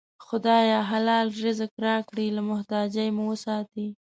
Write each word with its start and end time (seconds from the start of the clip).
خدایه! 0.27 0.79
حلال 0.91 1.27
رزق 1.43 1.71
راکړې، 1.85 2.27
له 2.35 2.41
محتاجۍ 2.49 3.07
مو 3.15 3.23
وساتې 3.31 3.87